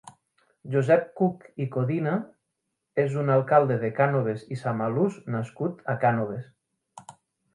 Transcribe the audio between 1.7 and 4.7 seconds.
Codina és un alcalde de Cànoves i